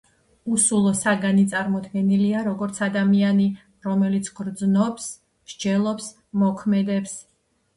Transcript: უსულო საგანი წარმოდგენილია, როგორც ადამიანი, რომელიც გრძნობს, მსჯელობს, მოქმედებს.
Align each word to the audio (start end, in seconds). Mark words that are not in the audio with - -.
უსულო 0.53 0.93
საგანი 0.99 1.41
წარმოდგენილია, 1.51 2.41
როგორც 2.47 2.79
ადამიანი, 2.87 3.47
რომელიც 3.89 4.33
გრძნობს, 4.41 5.07
მსჯელობს, 5.21 6.09
მოქმედებს. 6.47 7.17